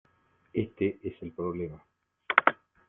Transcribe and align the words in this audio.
este 0.51 0.99
es 1.03 1.13
el 1.21 1.31
problema. 1.31 1.85